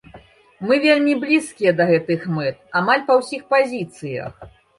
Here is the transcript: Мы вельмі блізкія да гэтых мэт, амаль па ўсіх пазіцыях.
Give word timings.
Мы 0.69 0.75
вельмі 0.85 1.13
блізкія 1.23 1.73
да 1.81 1.87
гэтых 1.91 2.25
мэт, 2.39 2.57
амаль 2.81 3.05
па 3.11 3.19
ўсіх 3.21 3.45
пазіцыях. 3.53 4.33